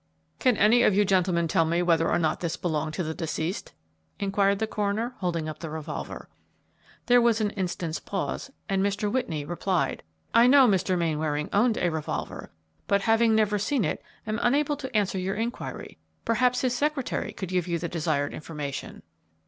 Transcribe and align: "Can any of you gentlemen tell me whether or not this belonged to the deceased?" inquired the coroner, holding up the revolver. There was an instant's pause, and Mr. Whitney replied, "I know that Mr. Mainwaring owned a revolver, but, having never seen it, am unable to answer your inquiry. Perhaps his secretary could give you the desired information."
"Can 0.39 0.57
any 0.57 0.81
of 0.81 0.95
you 0.95 1.05
gentlemen 1.05 1.47
tell 1.47 1.63
me 1.63 1.83
whether 1.83 2.09
or 2.09 2.17
not 2.17 2.39
this 2.39 2.57
belonged 2.57 2.95
to 2.95 3.03
the 3.03 3.13
deceased?" 3.13 3.71
inquired 4.19 4.57
the 4.57 4.65
coroner, 4.65 5.13
holding 5.19 5.47
up 5.47 5.59
the 5.59 5.69
revolver. 5.69 6.27
There 7.05 7.21
was 7.21 7.39
an 7.39 7.51
instant's 7.51 7.99
pause, 7.99 8.49
and 8.67 8.81
Mr. 8.83 9.11
Whitney 9.11 9.45
replied, 9.45 10.01
"I 10.33 10.47
know 10.47 10.67
that 10.67 10.75
Mr. 10.75 10.97
Mainwaring 10.97 11.49
owned 11.53 11.77
a 11.77 11.89
revolver, 11.91 12.49
but, 12.87 13.01
having 13.03 13.35
never 13.35 13.59
seen 13.59 13.85
it, 13.85 14.01
am 14.25 14.39
unable 14.41 14.75
to 14.77 14.97
answer 14.97 15.19
your 15.19 15.35
inquiry. 15.35 15.99
Perhaps 16.25 16.61
his 16.61 16.73
secretary 16.75 17.31
could 17.31 17.49
give 17.49 17.67
you 17.67 17.77
the 17.77 17.87
desired 17.87 18.33
information." 18.33 19.03